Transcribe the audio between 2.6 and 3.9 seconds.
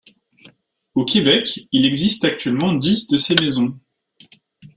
dix de ces maisons.